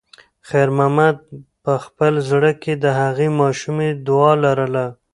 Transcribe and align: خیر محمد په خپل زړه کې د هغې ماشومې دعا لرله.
خیر 0.47 0.69
محمد 0.77 1.15
په 1.63 1.73
خپل 1.85 2.13
زړه 2.29 2.51
کې 2.61 2.73
د 2.83 2.85
هغې 2.99 3.29
ماشومې 3.41 3.89
دعا 4.07 4.31
لرله. 4.43 4.85